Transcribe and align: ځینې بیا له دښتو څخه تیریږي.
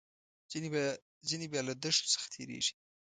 ځینې 1.27 1.47
بیا 1.51 1.61
له 1.67 1.73
دښتو 1.83 2.11
څخه 2.13 2.27
تیریږي. 2.33 2.73